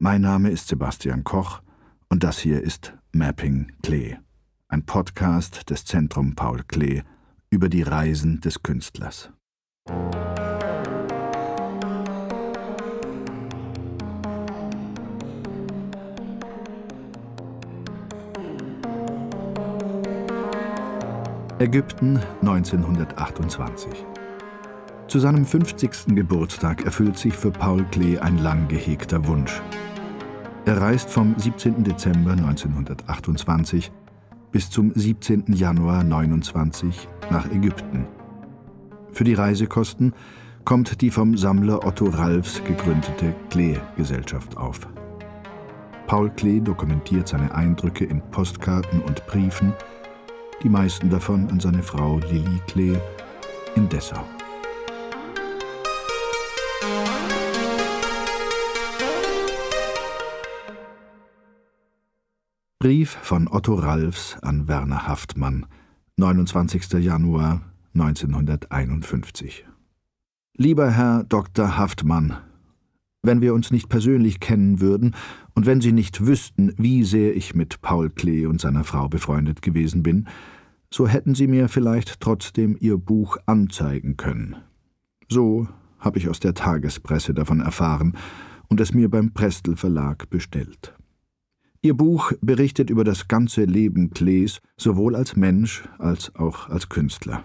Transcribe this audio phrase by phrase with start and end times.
[0.00, 1.60] Mein Name ist Sebastian Koch
[2.08, 4.16] und das hier ist Mapping Klee,
[4.68, 7.02] ein Podcast des Zentrum Paul Klee
[7.48, 9.30] über die Reisen des Künstlers.
[21.60, 24.04] Ägypten 1928.
[25.14, 26.16] Zu seinem 50.
[26.16, 29.62] Geburtstag erfüllt sich für Paul Klee ein lang gehegter Wunsch.
[30.64, 31.84] Er reist vom 17.
[31.84, 33.92] Dezember 1928
[34.50, 35.44] bis zum 17.
[35.52, 38.08] Januar 1929 nach Ägypten.
[39.12, 40.14] Für die Reisekosten
[40.64, 44.80] kommt die vom Sammler Otto Ralfs gegründete Klee-Gesellschaft auf.
[46.08, 49.74] Paul Klee dokumentiert seine Eindrücke in Postkarten und Briefen,
[50.64, 52.98] die meisten davon an seine Frau Lilly Klee
[53.76, 54.24] in Dessau.
[62.84, 65.64] Brief von Otto Ralfs an Werner Haftmann,
[66.18, 66.92] 29.
[67.02, 67.62] Januar
[67.94, 69.64] 1951.
[70.58, 71.78] Lieber Herr Dr.
[71.78, 72.36] Haftmann,
[73.22, 75.16] wenn wir uns nicht persönlich kennen würden
[75.54, 79.62] und wenn Sie nicht wüssten, wie sehr ich mit Paul Klee und seiner Frau befreundet
[79.62, 80.28] gewesen bin,
[80.90, 84.56] so hätten Sie mir vielleicht trotzdem Ihr Buch anzeigen können.
[85.30, 85.68] So
[86.00, 88.14] habe ich aus der Tagespresse davon erfahren
[88.68, 90.93] und es mir beim Prestel Verlag bestellt.
[91.84, 97.44] Ihr Buch berichtet über das ganze Leben Klees, sowohl als Mensch als auch als Künstler.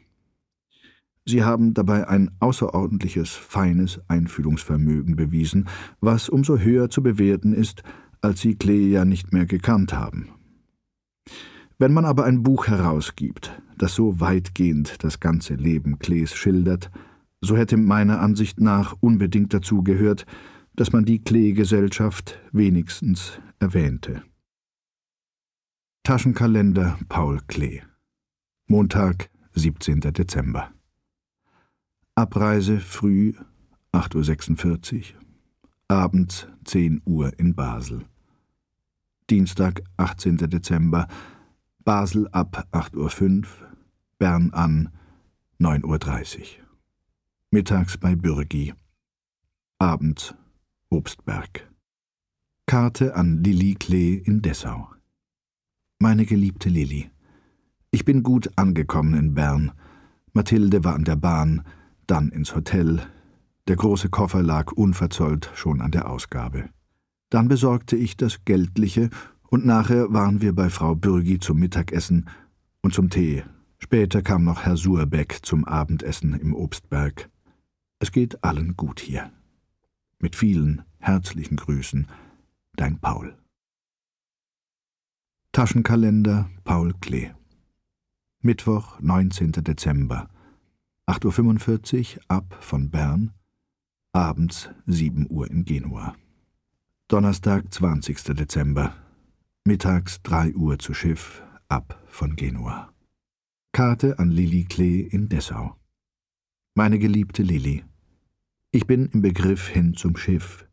[1.25, 5.67] Sie haben dabei ein außerordentliches, feines Einfühlungsvermögen bewiesen,
[5.99, 7.83] was umso höher zu bewerten ist,
[8.21, 10.29] als Sie Klee ja nicht mehr gekannt haben.
[11.77, 16.91] Wenn man aber ein Buch herausgibt, das so weitgehend das ganze Leben Klees schildert,
[17.41, 20.25] so hätte meiner Ansicht nach unbedingt dazu gehört,
[20.77, 24.23] dass man die Klee-Gesellschaft wenigstens erwähnte.
[26.09, 27.83] Taschenkalender Paul Klee
[28.65, 29.99] Montag, 17.
[29.99, 30.73] Dezember
[32.15, 33.35] Abreise früh
[33.93, 35.19] 8.46 Uhr,
[35.87, 38.05] abends 10 Uhr in Basel.
[39.29, 40.37] Dienstag, 18.
[40.37, 41.07] Dezember,
[41.85, 43.43] Basel ab 8.05 Uhr,
[44.17, 44.89] Bern an
[45.59, 46.45] 9.30 Uhr.
[47.51, 48.73] Mittags bei Bürgi.
[49.77, 50.33] Abends
[50.89, 51.69] Obstberg.
[52.65, 54.89] Karte an Lilly Klee in Dessau.
[56.01, 57.09] Meine geliebte Lilly,
[57.91, 59.73] ich bin gut angekommen in Bern.
[60.31, 61.65] Mathilde war an der Bahn,
[62.07, 63.01] dann ins Hotel.
[63.67, 66.69] Der große Koffer lag unverzollt schon an der Ausgabe.
[67.29, 69.09] Dann besorgte ich das Geldliche,
[69.49, 72.29] und nachher waren wir bei Frau Bürgi zum Mittagessen
[72.81, 73.43] und zum Tee.
[73.77, 77.29] Später kam noch Herr Suhrbeck zum Abendessen im Obstberg.
[77.99, 79.31] Es geht allen gut hier.
[80.19, 82.07] Mit vielen herzlichen Grüßen,
[82.77, 83.35] dein Paul.
[85.59, 87.31] Taschenkalender Paul Klee
[88.39, 89.51] Mittwoch, 19.
[89.51, 90.29] Dezember
[91.05, 93.33] 8.45 Uhr ab von Bern,
[94.13, 96.15] abends 7 Uhr in Genua.
[97.09, 98.23] Donnerstag, 20.
[98.37, 98.95] Dezember,
[99.65, 102.93] mittags 3 Uhr zu Schiff, ab von Genua.
[103.73, 105.75] Karte an Lilly Klee in Dessau.
[106.73, 107.83] Meine geliebte Lilly,
[108.71, 110.68] ich bin im Begriff hin zum Schiff.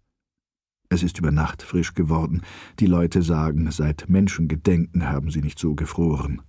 [0.89, 2.43] Es ist über Nacht frisch geworden.
[2.79, 6.43] Die Leute sagen, seit Menschengedenken haben sie nicht so gefroren.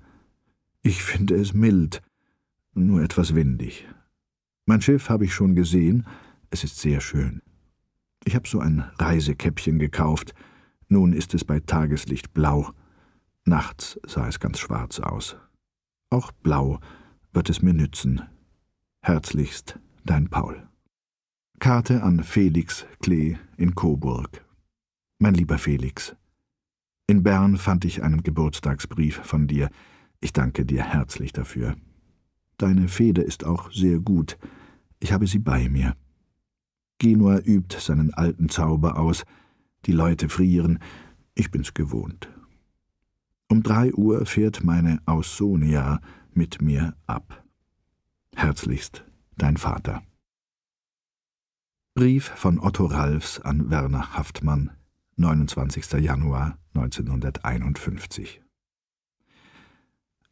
[0.83, 2.01] Ich finde es mild,
[2.73, 3.87] nur etwas windig.
[4.65, 6.05] Mein Schiff habe ich schon gesehen,
[6.49, 7.41] es ist sehr schön.
[8.25, 10.33] Ich habe so ein Reisekäppchen gekauft,
[10.87, 12.71] nun ist es bei Tageslicht blau,
[13.45, 15.37] nachts sah es ganz schwarz aus.
[16.09, 16.79] Auch blau
[17.33, 18.21] wird es mir nützen.
[19.01, 20.66] Herzlichst, dein Paul.
[21.59, 24.45] Karte an Felix Klee in Coburg.
[25.18, 26.16] Mein lieber Felix,
[27.07, 29.69] in Bern fand ich einen Geburtstagsbrief von dir.
[30.19, 31.75] Ich danke dir herzlich dafür.
[32.57, 34.38] Deine Feder ist auch sehr gut.
[35.00, 35.95] Ich habe sie bei mir.
[37.00, 39.24] Genua übt seinen alten Zauber aus.
[39.85, 40.80] Die Leute frieren.
[41.33, 42.30] Ich bin's gewohnt.
[43.48, 46.01] Um drei Uhr fährt meine Aussonia
[46.33, 47.44] mit mir ab.
[48.36, 49.06] Herzlichst,
[49.38, 50.03] dein Vater.
[51.97, 54.69] Brief von Otto Ralfs an Werner Haftmann,
[55.15, 55.94] 29.
[55.94, 58.39] Januar 1951.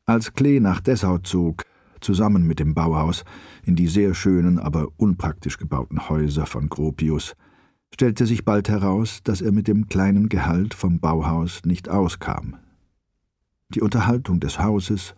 [0.05, 1.63] Als Klee nach Dessau zog,
[2.01, 3.25] zusammen mit dem Bauhaus,
[3.63, 7.35] in die sehr schönen, aber unpraktisch gebauten Häuser von Gropius,
[7.91, 12.57] stellte sich bald heraus, dass er mit dem kleinen Gehalt vom Bauhaus nicht auskam.
[13.69, 15.15] Die Unterhaltung des Hauses,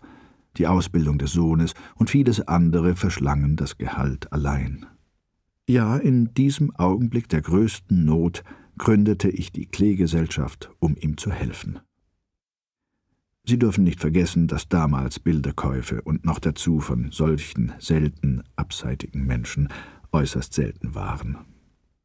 [0.56, 4.86] die Ausbildung des Sohnes und vieles andere verschlangen das Gehalt allein.
[5.70, 8.44] Ja, in diesem Augenblick der größten Not
[8.78, 11.80] gründete ich die Klee-Gesellschaft, um ihm zu helfen.
[13.46, 19.68] Sie dürfen nicht vergessen, dass damals Bilderkäufe und noch dazu von solchen selten abseitigen Menschen
[20.14, 21.38] äußerst selten waren.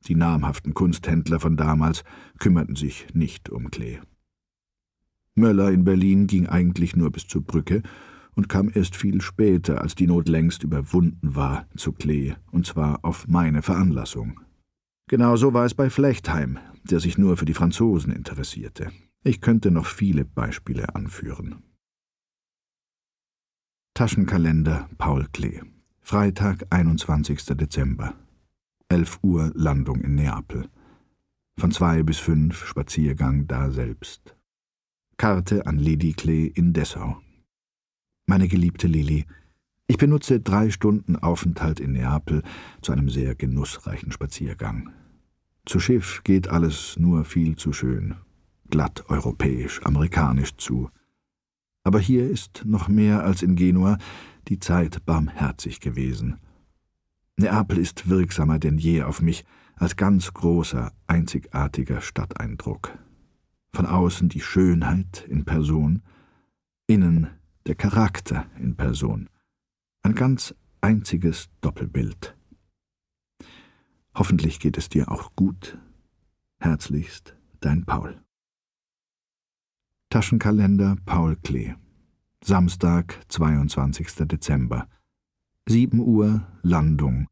[0.09, 2.03] Die namhaften Kunsthändler von damals
[2.41, 4.01] kümmerten sich nicht um Klee.
[5.37, 7.83] Möller in Berlin ging eigentlich nur bis zur Brücke
[8.35, 13.05] und kam erst viel später, als die Not längst überwunden war, zu Klee, und zwar
[13.05, 14.41] auf meine Veranlassung.
[15.09, 18.91] Genauso war es bei Flechtheim, der sich nur für die Franzosen interessierte.
[19.25, 21.63] Ich könnte noch viele Beispiele anführen.
[23.95, 25.61] Taschenkalender Paul Klee
[26.05, 27.45] Freitag, 21.
[27.57, 28.15] Dezember
[28.89, 30.69] 11 Uhr Landung in Neapel.
[31.57, 34.37] Von zwei bis fünf Spaziergang daselbst.
[35.17, 37.22] Karte an Lili Klee in Dessau.
[38.27, 39.27] Meine geliebte Lili,
[39.87, 42.43] ich benutze drei Stunden Aufenthalt in Neapel
[42.81, 44.91] zu einem sehr genussreichen Spaziergang.
[45.67, 48.15] Zu Schiff geht alles nur viel zu schön,
[48.71, 50.89] glatt europäisch, amerikanisch zu.
[51.85, 53.99] Aber hier ist noch mehr als in Genua
[54.49, 56.39] die Zeit barmherzig gewesen.
[57.37, 59.45] Neapel ist wirksamer denn je auf mich
[59.77, 62.97] als ganz großer, einzigartiger Stadteindruck.
[63.75, 66.03] Von außen die Schönheit in Person,
[66.87, 67.29] innen
[67.67, 69.29] der Charakter in Person.
[70.03, 72.37] Ein ganz einziges Doppelbild.
[74.15, 75.79] Hoffentlich geht es dir auch gut.
[76.59, 78.23] Herzlichst, dein Paul.
[80.11, 81.75] Taschenkalender Paul Klee.
[82.45, 84.27] Samstag, 22.
[84.27, 84.89] Dezember.
[85.67, 87.29] 7 Uhr Landung.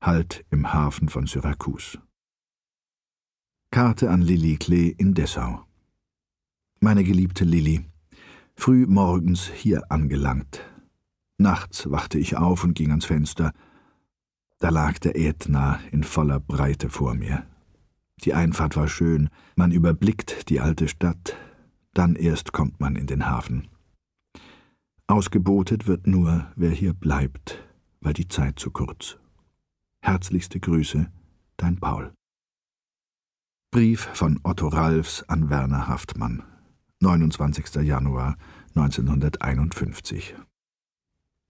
[0.00, 1.98] Halt im Hafen von Syrakus.
[3.70, 5.66] Karte an Lilly Klee in Dessau.
[6.80, 7.84] Meine geliebte Lilly,
[8.56, 10.62] früh morgens hier angelangt.
[11.38, 13.52] Nachts wachte ich auf und ging ans Fenster.
[14.58, 17.46] Da lag der Ätna in voller Breite vor mir.
[18.24, 21.36] Die Einfahrt war schön, man überblickt die alte Stadt,
[21.92, 23.68] dann erst kommt man in den Hafen.
[25.06, 27.62] Ausgebotet wird nur, wer hier bleibt,
[28.00, 29.18] weil die Zeit zu kurz.
[30.00, 31.10] Herzlichste Grüße,
[31.58, 32.12] dein Paul.
[33.70, 36.42] Brief von Otto Ralfs an Werner Haftmann,
[37.00, 37.82] 29.
[37.82, 38.38] Januar
[38.74, 40.34] 1951.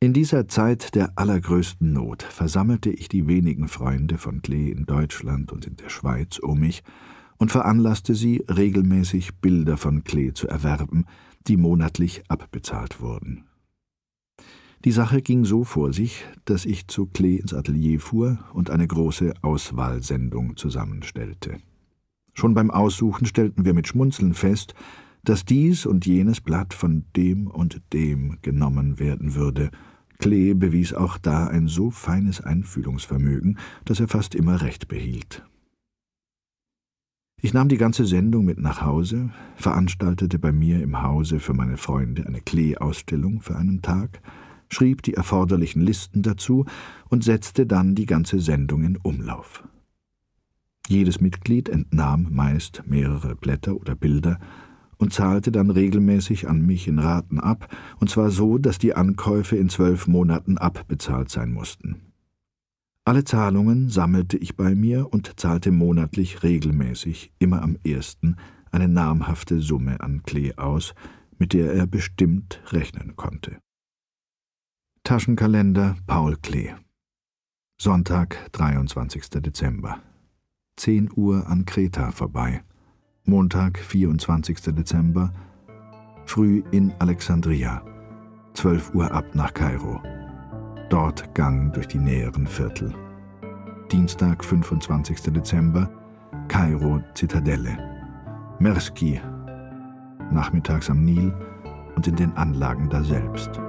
[0.00, 5.52] In dieser Zeit der allergrößten Not versammelte ich die wenigen Freunde von Klee in Deutschland
[5.52, 6.82] und in der Schweiz um mich
[7.36, 11.04] und veranlasste sie, regelmäßig Bilder von Klee zu erwerben,
[11.46, 13.44] die monatlich abbezahlt wurden.
[14.84, 18.88] Die Sache ging so vor sich, dass ich zu Klee ins Atelier fuhr und eine
[18.88, 21.58] große Auswahlsendung zusammenstellte.
[22.34, 24.74] Schon beim Aussuchen stellten wir mit Schmunzeln fest,
[25.26, 29.70] dass dies und jenes Blatt von dem und dem genommen werden würde.
[30.18, 35.44] Klee bewies auch da ein so feines Einfühlungsvermögen, dass er fast immer recht behielt.
[37.42, 41.76] Ich nahm die ganze Sendung mit nach Hause, veranstaltete bei mir im Hause für meine
[41.76, 44.22] Freunde eine Klee-Ausstellung für einen Tag,
[44.70, 46.64] schrieb die erforderlichen Listen dazu
[47.08, 49.64] und setzte dann die ganze Sendung in Umlauf.
[50.88, 54.38] Jedes Mitglied entnahm meist mehrere Blätter oder Bilder,
[54.98, 59.56] und zahlte dann regelmäßig an mich in Raten ab, und zwar so, dass die Ankäufe
[59.56, 62.02] in zwölf Monaten abbezahlt sein mussten.
[63.04, 68.36] Alle Zahlungen sammelte ich bei mir und zahlte monatlich regelmäßig, immer am ersten,
[68.72, 70.94] eine namhafte Summe an Klee aus,
[71.38, 73.58] mit der er bestimmt rechnen konnte.
[75.04, 76.74] Taschenkalender Paul Klee
[77.80, 79.28] Sonntag, 23.
[79.40, 80.02] Dezember
[80.76, 82.62] 10 Uhr an Kreta vorbei.
[83.28, 84.72] Montag, 24.
[84.72, 85.32] Dezember,
[86.26, 87.82] früh in Alexandria,
[88.54, 90.00] 12 Uhr ab nach Kairo.
[90.90, 92.94] Dort Gang durch die näheren Viertel.
[93.90, 95.22] Dienstag, 25.
[95.32, 95.90] Dezember,
[96.46, 97.76] Kairo, Zitadelle.
[98.60, 99.20] Merski,
[100.30, 101.34] nachmittags am Nil
[101.96, 103.60] und in den Anlagen daselbst.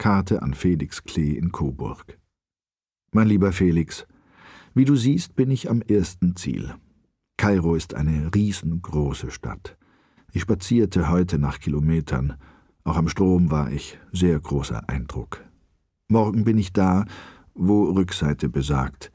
[0.00, 2.18] Karte an Felix Klee in Coburg.
[3.12, 4.06] Mein lieber Felix,
[4.72, 6.74] wie du siehst, bin ich am ersten Ziel.
[7.36, 9.76] Kairo ist eine riesengroße Stadt.
[10.32, 12.36] Ich spazierte heute nach Kilometern.
[12.82, 13.98] Auch am Strom war ich.
[14.10, 15.44] Sehr großer Eindruck.
[16.08, 17.04] Morgen bin ich da,
[17.52, 19.12] wo Rückseite besagt.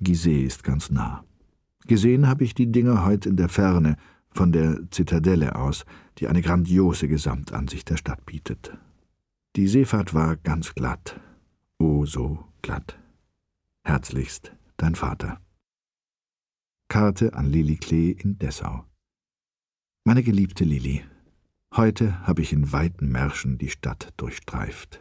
[0.00, 1.22] Gizeh ist ganz nah.
[1.86, 3.94] Gesehen habe ich die Dinger heute in der Ferne,
[4.32, 5.84] von der Zitadelle aus,
[6.18, 8.76] die eine grandiose Gesamtansicht der Stadt bietet.
[9.56, 11.20] Die Seefahrt war ganz glatt,
[11.78, 12.98] oh so glatt.
[13.84, 15.40] Herzlichst, dein Vater.
[16.88, 18.84] Karte an Lili Klee in Dessau.
[20.04, 21.02] Meine geliebte Lili,
[21.76, 25.00] Heute habe ich in weiten Märschen die Stadt durchstreift.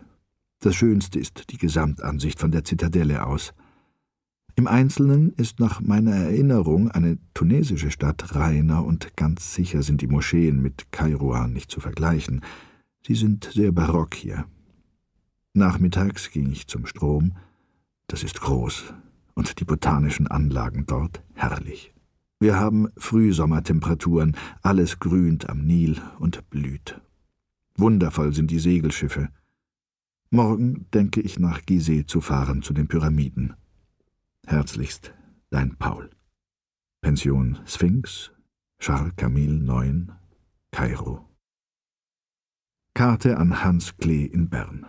[0.59, 3.53] Das Schönste ist die Gesamtansicht von der Zitadelle aus.
[4.55, 10.07] Im Einzelnen ist nach meiner Erinnerung eine tunesische Stadt reiner und ganz sicher sind die
[10.07, 12.41] Moscheen mit Kairouan nicht zu vergleichen.
[13.05, 14.45] Sie sind sehr barock hier.
[15.53, 17.35] Nachmittags ging ich zum Strom.
[18.07, 18.93] Das ist groß
[19.33, 21.93] und die botanischen Anlagen dort herrlich.
[22.39, 27.01] Wir haben Frühsommertemperaturen, alles grünt am Nil und blüht.
[27.75, 29.29] Wundervoll sind die Segelschiffe.
[30.29, 33.53] Morgen denke ich nach Gizeh zu fahren zu den Pyramiden.
[34.45, 35.13] Herzlichst,
[35.49, 36.09] dein Paul.
[37.01, 38.31] Pension Sphinx,
[38.79, 40.11] Charles Camille 9,
[40.71, 41.32] Kairo.
[42.95, 44.85] Karte an Hans Klee in Bern.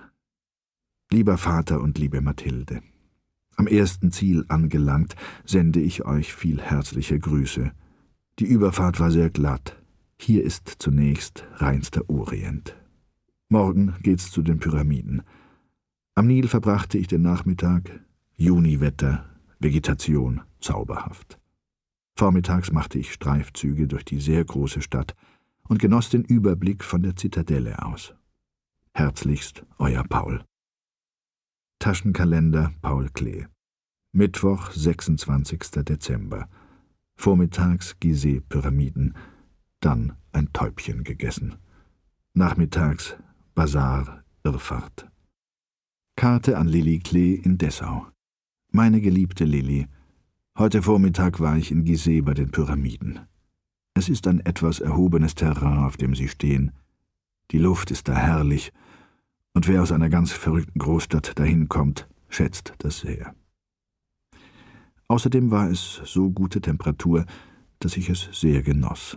[1.11, 2.83] Lieber Vater und liebe Mathilde,
[3.57, 7.73] am ersten Ziel angelangt, sende ich euch viel herzliche Grüße.
[8.41, 9.83] Die Überfahrt war sehr glatt.
[10.19, 12.77] Hier ist zunächst reinster Orient.
[13.49, 15.23] Morgen geht's zu den Pyramiden.
[16.15, 18.01] Am Nil verbrachte ich den Nachmittag.
[18.37, 19.25] Juniwetter,
[19.61, 21.39] Vegetation zauberhaft.
[22.17, 25.15] Vormittags machte ich Streifzüge durch die sehr große Stadt
[25.69, 28.15] und genoss den Überblick von der Zitadelle aus.
[28.93, 30.45] Herzlichst, euer Paul.
[31.81, 33.47] Taschenkalender Paul Klee.
[34.13, 35.83] Mittwoch, 26.
[35.85, 36.49] Dezember.
[37.17, 39.15] Vormittags Gizeh-Pyramiden,
[39.81, 41.57] dann ein Täubchen gegessen.
[42.35, 43.17] Nachmittags
[43.55, 45.09] Bazar, Irrfahrt.
[46.17, 48.07] Karte an Lilly Klee in Dessau.
[48.73, 49.87] Meine geliebte Lilly,
[50.59, 53.21] heute Vormittag war ich in Gizeh bei den Pyramiden.
[53.95, 56.73] Es ist ein etwas erhobenes Terrain, auf dem sie stehen.
[57.53, 58.73] Die Luft ist da herrlich,
[59.53, 63.35] und wer aus einer ganz verrückten Großstadt dahin kommt, schätzt das sehr.
[65.07, 67.25] Außerdem war es so gute Temperatur,
[67.79, 69.17] dass ich es sehr genoss.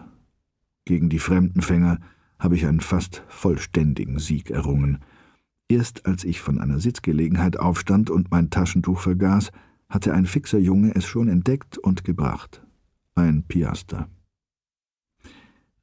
[0.86, 1.98] Gegen die Fremdenfänger
[2.38, 5.00] habe ich einen fast vollständigen Sieg errungen.
[5.70, 9.52] Erst als ich von einer Sitzgelegenheit aufstand und mein Taschentuch vergaß,
[9.90, 12.64] hatte ein fixer Junge es schon entdeckt und gebracht.
[13.16, 14.08] Ein Piaster.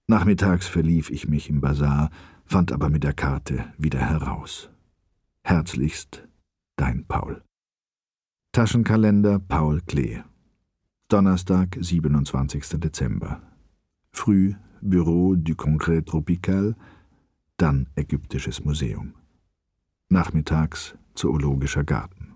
[0.07, 2.11] Nachmittags verlief ich mich im Bazar,
[2.45, 4.71] fand aber mit der Karte wieder heraus.
[5.43, 6.29] Herzlichst,
[6.77, 7.43] dein Paul.
[8.53, 10.23] Taschenkalender Paul Klee.
[11.09, 12.81] Donnerstag, 27.
[12.81, 13.43] Dezember.
[14.13, 16.77] Früh Büro du Congrès Tropical,
[17.57, 19.15] dann Ägyptisches Museum.
[20.11, 22.35] Nachmittags Zoologischer Garten.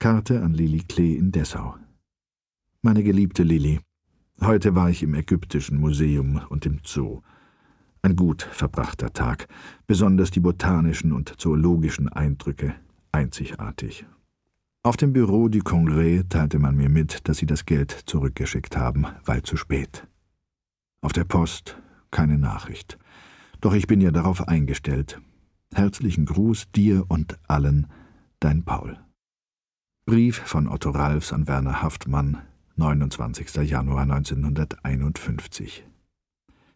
[0.00, 1.76] Karte an Lilly Klee in Dessau.
[2.82, 3.80] Meine geliebte Lilly,
[4.42, 7.20] heute war ich im Ägyptischen Museum und im Zoo.
[8.02, 9.46] Ein gut verbrachter Tag,
[9.86, 12.74] besonders die botanischen und zoologischen Eindrücke,
[13.12, 14.06] einzigartig.
[14.82, 19.06] Auf dem Büro du Congrès teilte man mir mit, dass sie das Geld zurückgeschickt haben,
[19.26, 20.06] weil zu spät.
[21.02, 21.76] Auf der Post
[22.10, 22.98] keine Nachricht.
[23.60, 25.20] Doch ich bin ja darauf eingestellt.
[25.74, 27.86] Herzlichen Gruß dir und allen,
[28.40, 28.98] dein Paul.
[30.06, 32.38] Brief von Otto Ralfs an Werner Haftmann,
[32.80, 33.56] 29.
[33.68, 35.84] Januar 1951.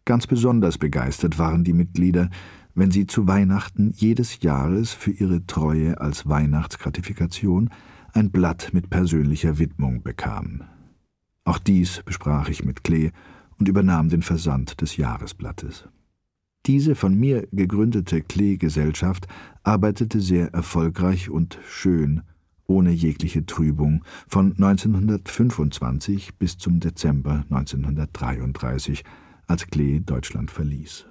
[0.05, 2.29] Ganz besonders begeistert waren die Mitglieder,
[2.75, 7.71] wenn sie zu Weihnachten jedes Jahres für ihre Treue als Weihnachtsgratifikation
[8.13, 10.65] ein Blatt mit persönlicher Widmung bekamen.
[11.43, 13.11] Auch dies besprach ich mit Klee
[13.57, 15.87] und übernahm den Versand des Jahresblattes.
[16.67, 19.27] Diese von mir gegründete Klee-Gesellschaft
[19.63, 22.21] arbeitete sehr erfolgreich und schön,
[22.67, 29.03] ohne jegliche Trübung, von 1925 bis zum Dezember 1933,
[29.47, 31.05] als Klee Deutschland verließ.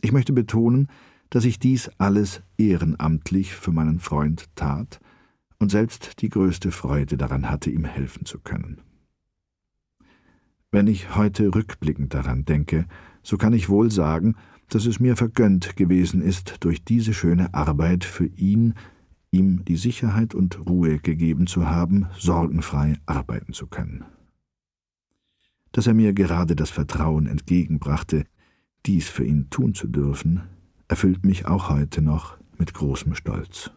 [0.00, 0.88] Ich möchte betonen,
[1.30, 5.00] dass ich dies alles ehrenamtlich für meinen Freund tat
[5.58, 8.82] und selbst die größte Freude daran hatte, ihm helfen zu können.
[10.70, 12.86] Wenn ich heute rückblickend daran denke,
[13.22, 14.34] so kann ich wohl sagen,
[14.68, 18.74] dass es mir vergönnt gewesen ist, durch diese schöne Arbeit für ihn,
[19.32, 24.04] ihm die Sicherheit und Ruhe gegeben zu haben, sorgenfrei arbeiten zu können
[25.72, 28.24] dass er mir gerade das Vertrauen entgegenbrachte,
[28.86, 30.42] dies für ihn tun zu dürfen,
[30.86, 33.70] erfüllt mich auch heute noch mit großem Stolz.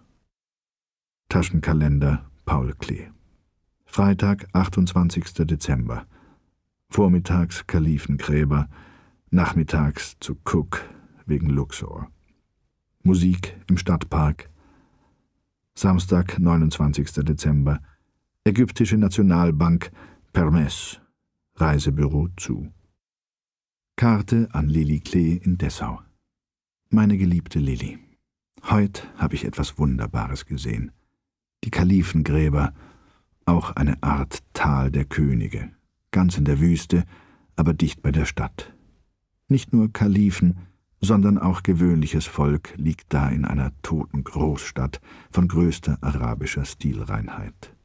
[1.30, 3.08] Taschenkalender Paul Klee
[3.86, 5.34] Freitag, 28.
[5.48, 6.06] Dezember
[6.90, 8.70] Vormittags Kalifengräber,
[9.32, 10.82] nachmittags zu Cook
[11.26, 12.10] wegen Luxor.
[13.04, 14.50] Musik im Stadtpark.
[15.77, 17.25] Samstag, 29.
[17.25, 17.82] Dezember
[18.46, 19.91] Ägyptische Nationalbank
[20.32, 21.01] Permess
[21.55, 22.72] Reisebüro zu.
[23.98, 26.00] Karte an Lilly Klee in Dessau.
[26.89, 28.00] Meine geliebte Lilly,
[28.70, 30.94] heute habe ich etwas Wunderbares gesehen.
[31.65, 32.74] Die Kalifengräber,
[33.44, 35.74] auch eine Art Tal der Könige,
[36.12, 37.03] ganz in der Wüste,
[37.58, 38.74] aber dicht bei der Stadt.
[39.50, 40.55] Nicht nur Kalifen,
[41.02, 47.75] sondern auch gewöhnliches Volk liegt da in einer toten Großstadt von größter arabischer Stilreinheit.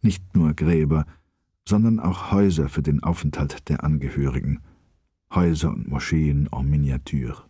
[0.00, 1.06] Nicht nur Gräber,
[1.66, 4.60] sondern auch Häuser für den Aufenthalt der Angehörigen,
[5.34, 7.44] Häuser und Moscheen en Miniature.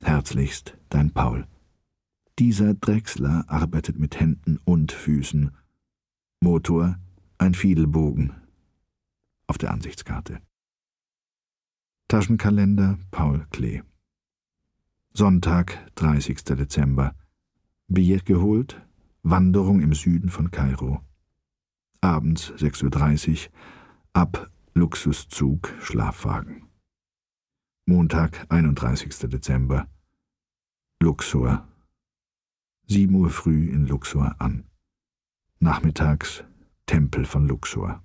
[0.00, 1.46] Herzlichst dein Paul.
[2.38, 5.50] Dieser Drechsler arbeitet mit Händen und Füßen.
[6.40, 6.98] Motor
[7.38, 8.32] ein Fiedelbogen
[9.46, 10.40] auf der Ansichtskarte.
[12.14, 13.82] Taschenkalender Paul Klee.
[15.14, 16.44] Sonntag, 30.
[16.44, 17.12] Dezember.
[17.88, 18.80] Bier geholt,
[19.24, 21.00] Wanderung im Süden von Kairo.
[22.00, 23.52] Abends 6.30 Uhr,
[24.12, 26.68] ab Luxuszug, Schlafwagen.
[27.84, 29.28] Montag, 31.
[29.28, 29.88] Dezember.
[31.02, 31.66] Luxor.
[32.86, 34.62] 7 Uhr früh in Luxor an.
[35.58, 36.44] Nachmittags
[36.86, 38.04] Tempel von Luxor.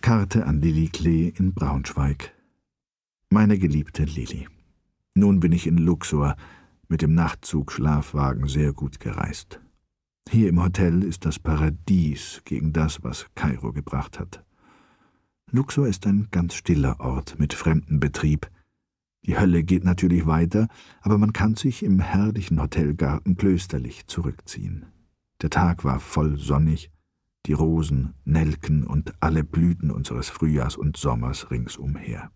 [0.00, 2.35] Karte an Lilly Klee in Braunschweig.
[3.38, 4.48] Meine geliebte Lilly.
[5.14, 6.36] Nun bin ich in Luxor
[6.88, 9.60] mit dem Nachtzug Schlafwagen sehr gut gereist.
[10.30, 14.42] Hier im Hotel ist das Paradies gegen das, was Kairo gebracht hat.
[15.50, 18.50] Luxor ist ein ganz stiller Ort mit Fremdenbetrieb.
[19.26, 20.68] Die Hölle geht natürlich weiter,
[21.02, 24.86] aber man kann sich im herrlichen Hotelgarten klösterlich zurückziehen.
[25.42, 26.90] Der Tag war voll sonnig,
[27.44, 32.30] die Rosen, Nelken und alle Blüten unseres Frühjahrs und Sommers ringsumher.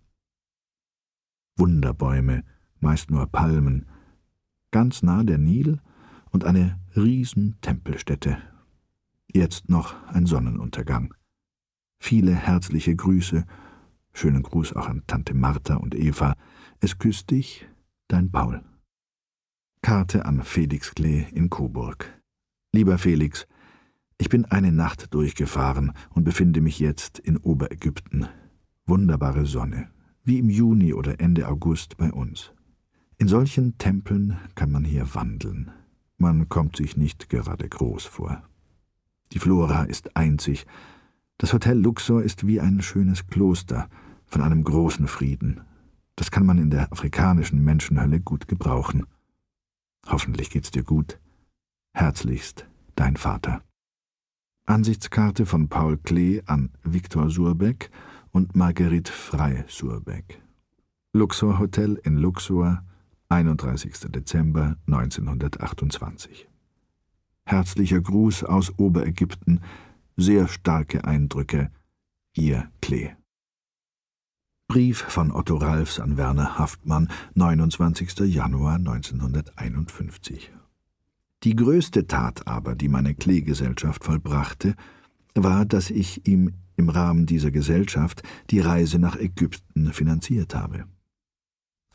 [1.57, 2.45] Wunderbäume,
[2.81, 3.87] meist nur Palmen,
[4.71, 5.81] ganz nah der Nil
[6.31, 8.39] und eine Riesentempelstätte.
[9.33, 11.15] Jetzt noch ein Sonnenuntergang.
[12.01, 13.45] Viele herzliche Grüße,
[14.13, 16.35] schönen Gruß auch an Tante Martha und Eva.
[16.81, 17.69] Es küsst dich,
[18.09, 18.63] dein Paul.
[19.83, 22.21] Karte an Felix Klee in Coburg.
[22.73, 23.47] Lieber Felix,
[24.19, 28.29] ich bin eine Nacht durchgefahren und befinde mich jetzt in Oberägypten.
[28.87, 29.91] Wunderbare Sonne,
[30.25, 32.53] wie im Juni oder Ende August bei uns.
[33.17, 35.71] In solchen Tempeln kann man hier wandeln.
[36.19, 38.43] Man kommt sich nicht gerade groß vor.
[39.33, 40.67] Die Flora ist einzig.
[41.39, 43.89] Das Hotel Luxor ist wie ein schönes Kloster
[44.27, 45.63] von einem großen Frieden.
[46.17, 49.07] Das kann man in der afrikanischen Menschenhölle gut gebrauchen.
[50.07, 51.19] Hoffentlich geht's dir gut.
[51.93, 53.63] Herzlichst, dein Vater.
[54.67, 57.91] Ansichtskarte von Paul Klee an Viktor Surbeck
[58.33, 60.41] und Marguerite Frey Surbeck.
[61.13, 62.85] Luxor Hotel in Luxor,
[63.29, 64.11] 31.
[64.11, 66.49] Dezember 1928.
[67.45, 69.61] Herzlicher Gruß aus Oberägypten,
[70.17, 71.71] sehr starke Eindrücke,
[72.35, 73.11] Ihr Klee.
[74.69, 78.21] Brief von Otto Ralfs an Werner Haftmann, 29.
[78.21, 80.53] Januar 1951.
[81.43, 84.77] Die größte Tat aber, die meine Kleegesellschaft vollbrachte,
[85.35, 90.87] war, dass ich ihm im Rahmen dieser Gesellschaft die Reise nach Ägypten finanziert habe.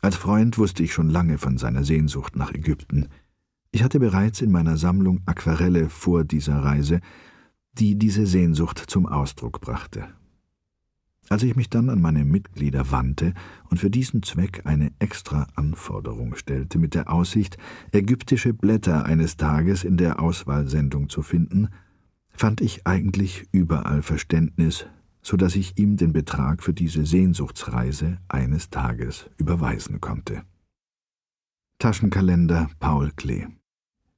[0.00, 3.08] Als Freund wusste ich schon lange von seiner Sehnsucht nach Ägypten.
[3.72, 7.00] Ich hatte bereits in meiner Sammlung Aquarelle vor dieser Reise,
[7.72, 10.06] die diese Sehnsucht zum Ausdruck brachte.
[11.28, 13.34] Als ich mich dann an meine Mitglieder wandte
[13.68, 17.58] und für diesen Zweck eine extra Anforderung stellte, mit der Aussicht,
[17.90, 21.70] ägyptische Blätter eines Tages in der Auswahlsendung zu finden,
[22.36, 24.86] fand ich eigentlich überall Verständnis,
[25.22, 30.42] so dass ich ihm den Betrag für diese Sehnsuchtsreise eines Tages überweisen konnte.
[31.78, 33.46] Taschenkalender Paul Klee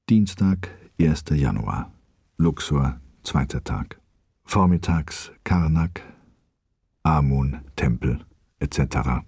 [0.09, 1.25] Dienstag, 1.
[1.31, 1.93] Januar
[2.37, 4.01] Luxor, zweiter Tag
[4.45, 6.03] Vormittags Karnak,
[7.03, 8.25] Amun, Tempel
[8.59, 9.23] etc.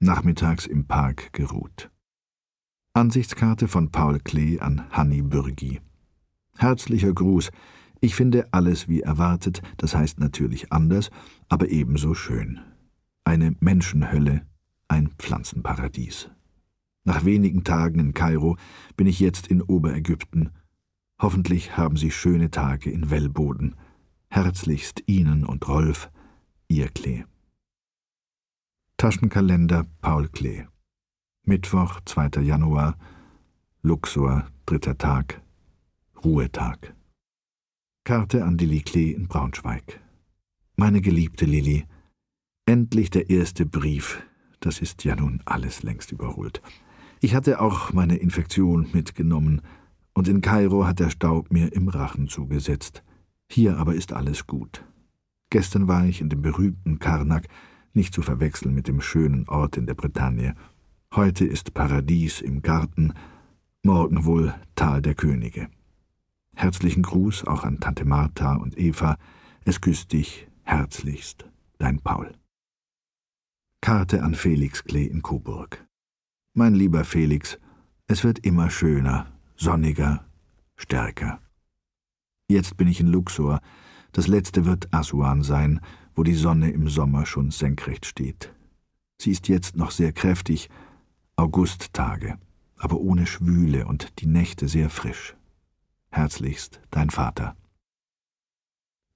[0.00, 1.90] Nachmittags im Park geruht.
[2.94, 5.80] Ansichtskarte von Paul Klee an Hanni Bürgi.
[6.56, 7.50] Herzlicher Gruß.
[8.00, 11.10] Ich finde alles wie erwartet, das heißt natürlich anders,
[11.48, 12.60] aber ebenso schön.
[13.24, 14.42] Eine Menschenhölle,
[14.86, 16.30] ein Pflanzenparadies.
[17.04, 18.56] Nach wenigen Tagen in Kairo
[18.96, 20.50] bin ich jetzt in Oberägypten.
[21.20, 23.74] Hoffentlich haben Sie schöne Tage in Wellboden.
[24.28, 26.10] Herzlichst Ihnen und Rolf,
[26.68, 27.24] Ihr Klee.
[28.96, 30.66] Taschenkalender Paul Klee.
[31.44, 32.42] Mittwoch, 2.
[32.42, 32.96] Januar,
[33.82, 35.40] Luxor, dritter Tag,
[36.22, 36.97] Ruhetag.
[38.08, 40.00] Karte an Lilly Klee in Braunschweig.
[40.76, 41.84] Meine geliebte Lilly,
[42.64, 44.22] endlich der erste Brief.
[44.60, 46.62] Das ist ja nun alles längst überholt.
[47.20, 49.60] Ich hatte auch meine Infektion mitgenommen,
[50.14, 53.02] und in Kairo hat der Staub mir im Rachen zugesetzt.
[53.46, 54.82] Hier aber ist alles gut.
[55.50, 57.46] Gestern war ich in dem berühmten Karnak,
[57.92, 60.54] nicht zu verwechseln mit dem schönen Ort in der Bretagne.
[61.14, 63.12] Heute ist Paradies im Garten,
[63.82, 65.68] morgen wohl Tal der Könige.
[66.58, 69.16] Herzlichen Gruß auch an Tante Martha und Eva.
[69.64, 72.34] Es küsst dich herzlichst, dein Paul.
[73.80, 75.86] Karte an Felix Klee in Coburg.
[76.54, 77.60] Mein lieber Felix,
[78.08, 80.26] es wird immer schöner, sonniger,
[80.74, 81.40] stärker.
[82.48, 83.60] Jetzt bin ich in Luxor,
[84.10, 85.80] das letzte wird Aswan sein,
[86.16, 88.52] wo die Sonne im Sommer schon senkrecht steht.
[89.22, 90.70] Sie ist jetzt noch sehr kräftig,
[91.36, 92.36] Augusttage,
[92.76, 95.37] aber ohne Schwüle und die Nächte sehr frisch.
[96.10, 97.56] Herzlichst, dein Vater.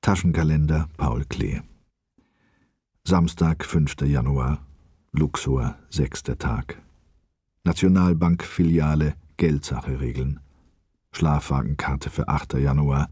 [0.03, 1.63] Taschenkalender Paul Klee
[3.05, 4.03] Samstag, 5.
[4.03, 4.65] Januar,
[5.11, 6.81] Luxor, sechster Tag.
[7.65, 10.39] Nationalbank-Filiale, Geldsache regeln.
[11.11, 12.55] Schlafwagenkarte für 8.
[12.55, 13.11] Januar,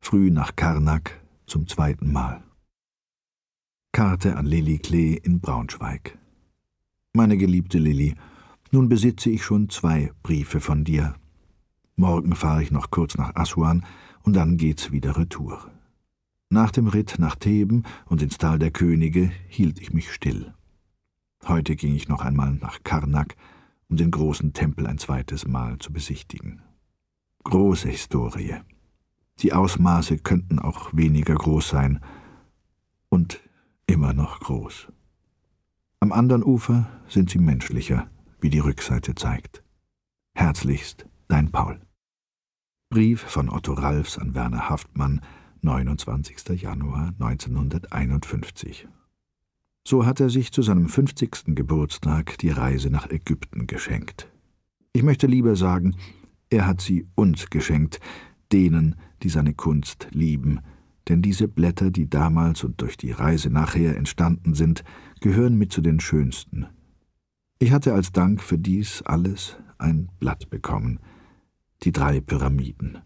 [0.00, 2.42] früh nach Karnak zum zweiten Mal.
[3.92, 6.16] Karte an Lilly Klee in Braunschweig.
[7.12, 8.14] Meine geliebte Lilly,
[8.70, 11.16] nun besitze ich schon zwei Briefe von dir.
[11.98, 13.84] Morgen fahre ich noch kurz nach Aswan
[14.22, 15.70] und dann geht's wieder retour.
[16.50, 20.52] Nach dem Ritt nach Theben und ins Tal der Könige hielt ich mich still.
[21.46, 23.34] Heute ging ich noch einmal nach Karnak,
[23.88, 26.60] um den großen Tempel ein zweites Mal zu besichtigen.
[27.44, 28.56] Große Historie.
[29.38, 32.00] Die Ausmaße könnten auch weniger groß sein
[33.08, 33.40] und
[33.86, 34.88] immer noch groß.
[36.00, 39.62] Am anderen Ufer sind sie menschlicher, wie die Rückseite zeigt.
[40.34, 41.85] Herzlichst, dein Paul.
[42.96, 45.20] Brief von Otto Ralfs an Werner Haftmann,
[45.60, 46.62] 29.
[46.62, 48.88] Januar 1951.
[49.86, 51.54] So hat er sich zu seinem 50.
[51.54, 54.32] Geburtstag die Reise nach Ägypten geschenkt.
[54.94, 55.94] Ich möchte lieber sagen,
[56.48, 58.00] er hat sie uns geschenkt,
[58.50, 60.60] denen, die seine Kunst lieben,
[61.10, 64.84] denn diese Blätter, die damals und durch die Reise nachher entstanden sind,
[65.20, 66.64] gehören mit zu den schönsten.
[67.58, 70.98] Ich hatte als Dank für dies alles ein Blatt bekommen,
[71.82, 72.98] die drei Pyramiden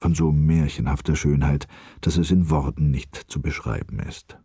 [0.00, 1.66] von so märchenhafter Schönheit,
[2.00, 4.38] dass es in Worten nicht zu beschreiben ist.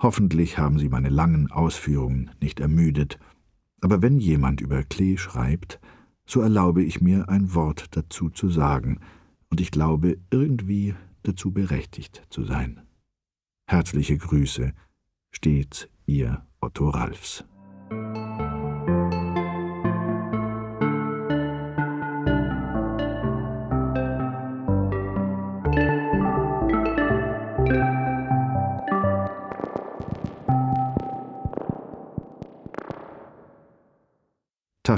[0.00, 3.18] Hoffentlich haben Sie meine langen Ausführungen nicht ermüdet,
[3.80, 5.80] aber wenn jemand über Klee schreibt,
[6.24, 9.00] so erlaube ich mir ein Wort dazu zu sagen,
[9.50, 12.82] und ich glaube irgendwie dazu berechtigt zu sein.
[13.66, 14.72] Herzliche Grüße,
[15.30, 17.44] stets Ihr Otto Ralfs.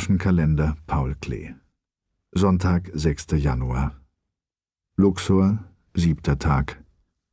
[0.00, 1.54] Taschenkalender Paul Klee.
[2.32, 3.32] Sonntag, 6.
[3.32, 4.00] Januar.
[4.96, 6.82] Luxor, siebter Tag.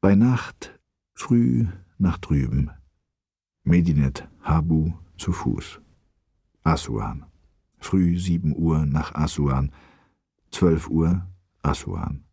[0.02, 0.78] Bei Nacht,
[1.14, 2.72] früh nach drüben.
[3.64, 5.80] Medinet Habu zu Fuß.
[6.64, 7.26] Asuan.
[7.78, 9.72] Früh 7 Uhr nach Asuan.
[10.52, 11.26] 12 Uhr
[11.62, 12.26] Asuan.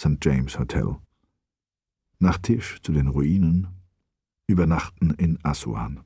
[0.00, 0.18] St.
[0.20, 0.96] James Hotel.
[2.18, 3.68] Nach Tisch zu den Ruinen.
[4.48, 6.02] Übernachten in Asuan.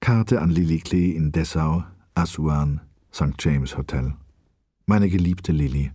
[0.00, 1.84] Karte an Lilly Klee in Dessau,
[2.18, 2.80] Aswan,
[3.12, 3.36] St.
[3.38, 4.12] James Hotel.
[4.86, 5.92] Meine geliebte Lilly,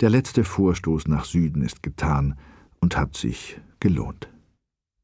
[0.00, 2.36] der letzte Vorstoß nach Süden ist getan
[2.78, 4.30] und hat sich gelohnt.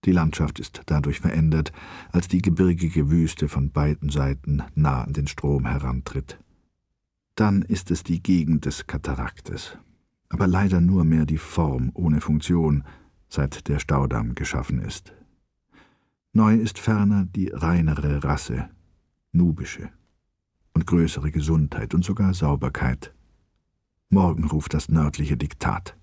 [0.05, 1.73] Die Landschaft ist dadurch verändert,
[2.13, 6.39] als die gebirgige Wüste von beiden Seiten nah an den Strom herantritt.
[7.35, 9.77] Dann ist es die Gegend des Kataraktes,
[10.29, 12.85] aber leider nur mehr die Form ohne Funktion,
[13.29, 15.13] seit der Staudamm geschaffen ist.
[16.33, 18.71] Neu ist ferner die reinere Rasse,
[19.33, 19.91] nubische
[20.79, 23.13] und größere Gesundheit und sogar Sauberkeit.
[24.11, 25.97] Morgen ruft das nördliche Diktat.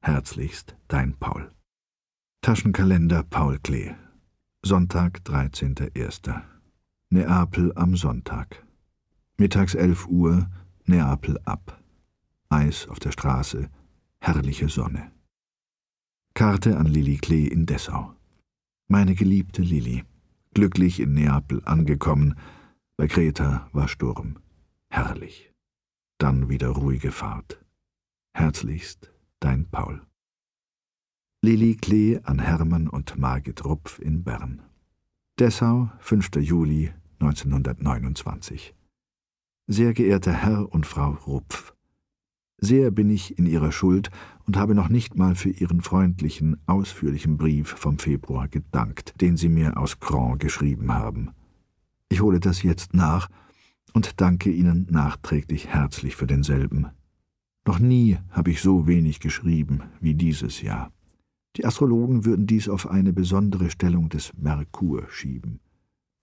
[0.00, 1.50] Herzlichst, dein Paul.
[2.42, 3.94] Taschenkalender Paul Klee.
[4.62, 6.42] Sonntag, 13.01.
[7.08, 8.66] Neapel am Sonntag.
[9.38, 10.50] Mittags 11 Uhr,
[10.84, 11.82] Neapel ab.
[12.50, 13.70] Eis auf der Straße,
[14.18, 15.10] herrliche Sonne.
[16.34, 18.12] Karte an Lilly Klee in Dessau.
[18.88, 20.04] Meine geliebte Lilly,
[20.52, 22.34] glücklich in Neapel angekommen,
[22.98, 24.40] bei Kreta war Sturm.
[24.90, 25.54] Herrlich.
[26.18, 27.64] Dann wieder ruhige Fahrt.
[28.34, 30.02] Herzlichst, dein Paul.
[31.40, 34.62] Lili Klee an Hermann und Margit Rupf in Bern.
[35.38, 36.30] Dessau, 5.
[36.40, 38.74] Juli 1929.
[39.68, 41.72] Sehr geehrter Herr und Frau Rupf,
[42.60, 44.10] sehr bin ich in Ihrer Schuld
[44.44, 49.48] und habe noch nicht mal für Ihren freundlichen, ausführlichen Brief vom Februar gedankt, den Sie
[49.48, 51.30] mir aus Cran geschrieben haben.
[52.08, 53.28] Ich hole das jetzt nach
[53.92, 56.88] und danke Ihnen nachträglich herzlich für denselben.
[57.66, 60.90] Noch nie habe ich so wenig geschrieben wie dieses Jahr.
[61.56, 65.60] Die Astrologen würden dies auf eine besondere Stellung des Merkur schieben.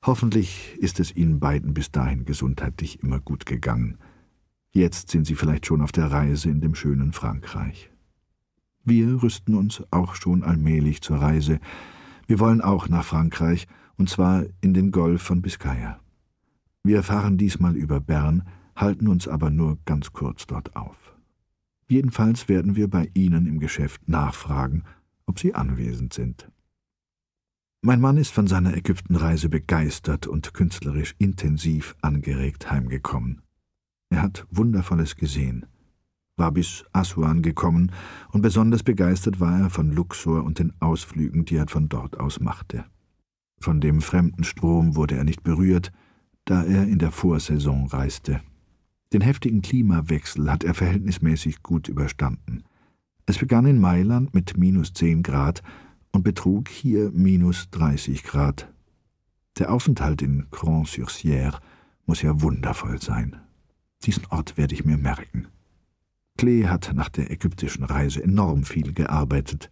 [0.05, 3.97] Hoffentlich ist es Ihnen beiden bis dahin gesundheitlich immer gut gegangen.
[4.71, 7.91] Jetzt sind Sie vielleicht schon auf der Reise in dem schönen Frankreich.
[8.83, 11.59] Wir rüsten uns auch schon allmählich zur Reise.
[12.27, 13.67] Wir wollen auch nach Frankreich
[13.97, 15.99] und zwar in den Golf von Biscaya.
[16.83, 18.43] Wir fahren diesmal über Bern,
[18.75, 21.15] halten uns aber nur ganz kurz dort auf.
[21.87, 24.83] Jedenfalls werden wir bei Ihnen im Geschäft nachfragen,
[25.25, 26.49] ob Sie anwesend sind.
[27.81, 33.41] Mein Mann ist von seiner Ägyptenreise begeistert und künstlerisch intensiv angeregt heimgekommen.
[34.09, 35.67] Er hat Wundervolles gesehen,
[36.35, 37.91] war bis Aswan gekommen
[38.31, 42.39] und besonders begeistert war er von Luxor und den Ausflügen, die er von dort aus
[42.39, 42.85] machte.
[43.59, 45.91] Von dem fremden Strom wurde er nicht berührt,
[46.45, 48.41] da er in der Vorsaison reiste.
[49.13, 52.63] Den heftigen Klimawechsel hat er verhältnismäßig gut überstanden.
[53.25, 55.63] Es begann in Mailand mit minus zehn Grad
[56.11, 58.71] und betrug hier minus dreißig Grad.
[59.57, 61.59] Der Aufenthalt in Grand-sur-Sierre
[62.05, 63.37] muss ja wundervoll sein.
[64.03, 65.47] Diesen Ort werde ich mir merken.
[66.37, 69.71] Klee hat nach der ägyptischen Reise enorm viel gearbeitet.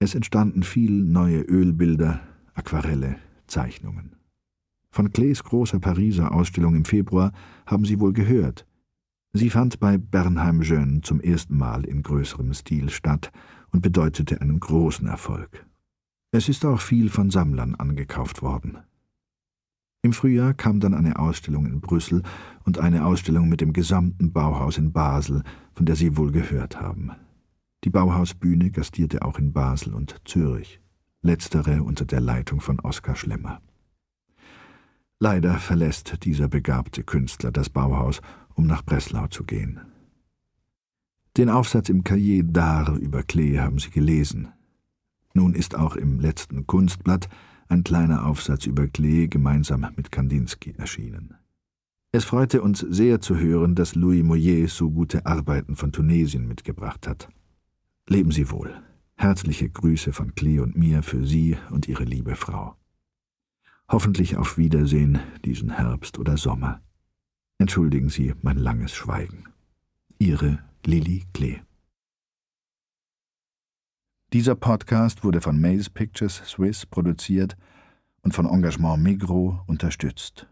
[0.00, 2.20] Es entstanden viel neue Ölbilder,
[2.54, 4.16] Aquarelle, Zeichnungen.
[4.90, 7.32] Von Klees großer Pariser Ausstellung im Februar
[7.66, 8.66] haben Sie wohl gehört.
[9.32, 13.32] Sie fand bei Bernheim Jeune zum ersten Mal in größerem Stil statt
[13.72, 15.66] und bedeutete einen großen Erfolg.
[16.30, 18.78] Es ist auch viel von Sammlern angekauft worden.
[20.02, 22.22] Im Frühjahr kam dann eine Ausstellung in Brüssel
[22.64, 27.10] und eine Ausstellung mit dem gesamten Bauhaus in Basel, von der Sie wohl gehört haben.
[27.82, 30.80] Die Bauhausbühne gastierte auch in Basel und Zürich,
[31.24, 33.60] letztere unter der Leitung von Oskar Schlemmer.
[35.18, 38.20] Leider verlässt dieser begabte Künstler das Bauhaus,
[38.54, 39.80] um nach Breslau zu gehen.
[41.36, 44.48] Den Aufsatz im Cahier d'Art über Klee haben Sie gelesen.
[45.32, 47.28] Nun ist auch im letzten Kunstblatt
[47.68, 51.34] ein kleiner Aufsatz über Klee gemeinsam mit Kandinsky erschienen.
[52.12, 57.08] Es freute uns sehr zu hören, dass Louis Moyer so gute Arbeiten von Tunesien mitgebracht
[57.08, 57.28] hat.
[58.08, 58.80] Leben Sie wohl.
[59.16, 62.76] Herzliche Grüße von Klee und mir für Sie und Ihre liebe Frau.
[63.88, 66.82] Hoffentlich auf Wiedersehen diesen Herbst oder Sommer.
[67.58, 69.44] Entschuldigen Sie mein langes Schweigen.
[70.18, 71.60] Ihre Lilly Klee.
[74.32, 77.56] Dieser Podcast wurde von Maze Pictures Swiss produziert
[78.22, 80.48] und von Engagement Migro unterstützt.